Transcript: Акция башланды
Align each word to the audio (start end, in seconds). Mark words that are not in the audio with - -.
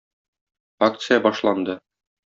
Акция 0.87 1.21
башланды 1.29 1.81